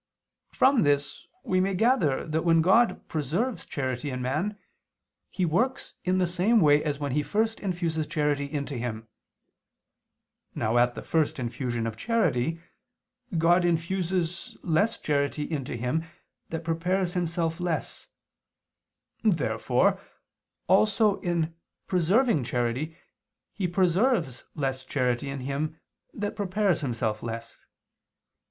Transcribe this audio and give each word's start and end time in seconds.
From 0.51 0.81
this 0.81 1.27
we 1.43 1.59
may 1.59 1.75
gather 1.75 2.25
that 2.25 2.43
when 2.43 2.63
God 2.63 3.07
preserves 3.07 3.67
charity 3.67 4.09
in 4.09 4.19
man, 4.19 4.57
He 5.29 5.45
works 5.45 5.93
in 6.03 6.17
the 6.17 6.25
same 6.25 6.59
way 6.59 6.83
as 6.83 6.97
when 6.97 7.11
He 7.11 7.21
first 7.21 7.59
infuses 7.59 8.07
charity 8.07 8.45
into 8.51 8.73
him. 8.77 9.07
Now 10.55 10.79
at 10.79 10.95
the 10.95 11.03
first 11.03 11.37
infusion 11.37 11.85
of 11.85 11.97
charity 11.97 12.59
God 13.37 13.63
infuses 13.63 14.57
less 14.63 14.97
charity 14.97 15.43
into 15.43 15.75
him 15.75 16.05
that 16.49 16.63
prepares 16.63 17.13
himself 17.13 17.59
less. 17.59 18.07
Therefore 19.21 19.99
also 20.67 21.19
in 21.19 21.53
preserving 21.85 22.43
charity, 22.45 22.97
He 23.53 23.67
preserves 23.67 24.45
less 24.55 24.83
charity 24.83 25.29
in 25.29 25.41
him 25.41 25.79
that 26.11 26.35
prepares 26.35 26.81
himself 26.81 27.21
less. 27.21 27.55